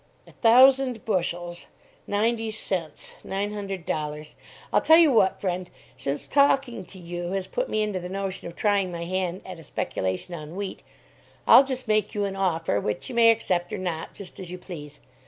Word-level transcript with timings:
"A 0.25 0.31
thousand 0.31 1.05
bushels. 1.05 1.67
Ninety 2.07 2.49
cents; 2.49 3.17
nine 3.23 3.53
hundred 3.53 3.85
dollars; 3.85 4.33
I'll 4.73 4.81
tell 4.81 4.97
you 4.97 5.11
what, 5.13 5.39
friend, 5.39 5.69
since 5.95 6.27
talking 6.27 6.85
to 6.85 6.97
you 6.97 7.33
has 7.33 7.45
put 7.45 7.69
me 7.69 7.83
into 7.83 7.99
the 7.99 8.09
notion 8.09 8.47
of 8.47 8.55
trying 8.55 8.91
my 8.91 9.05
hand 9.05 9.41
at 9.45 9.59
a 9.59 9.63
speculation 9.63 10.33
on 10.33 10.55
wheat, 10.55 10.81
I'll 11.45 11.63
just 11.65 11.87
make 11.87 12.15
you 12.15 12.25
an 12.25 12.35
offer, 12.35 12.81
which 12.81 13.09
you 13.09 13.13
may 13.15 13.29
accept 13.29 13.71
or 13.71 13.77
not, 13.77 14.15
just 14.15 14.39
as 14.39 14.49
you 14.49 14.57
please. 14.57 15.01